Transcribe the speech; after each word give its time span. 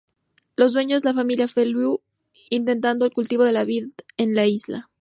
Los 0.55 0.73
dueños, 0.73 1.05
la 1.05 1.13
familia 1.13 1.47
Feliu, 1.47 2.01
intentan 2.49 2.99
el 3.03 3.13
cultivo 3.13 3.43
de 3.43 3.63
vid 3.65 3.89
en 4.17 4.33
la 4.33 4.47
isla. 4.47 4.89